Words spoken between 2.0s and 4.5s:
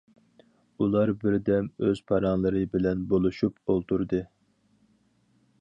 پاراڭلىرى بىلەن بولۇشۇپ ئولتۇردى.